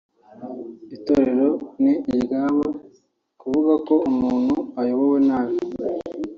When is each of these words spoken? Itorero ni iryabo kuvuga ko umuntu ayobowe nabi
Itorero 0.95 1.47
ni 1.83 1.93
iryabo 2.13 2.65
kuvuga 3.39 3.73
ko 3.87 3.95
umuntu 4.09 4.55
ayobowe 4.81 5.19
nabi 5.27 5.55